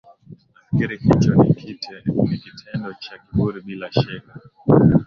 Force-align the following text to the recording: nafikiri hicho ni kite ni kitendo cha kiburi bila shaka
nafikiri 0.53 0.95
hicho 1.03 1.31
ni 1.43 1.49
kite 1.59 1.93
ni 2.27 2.37
kitendo 2.43 2.89
cha 3.03 3.13
kiburi 3.23 3.59
bila 3.67 3.91
shaka 3.91 4.33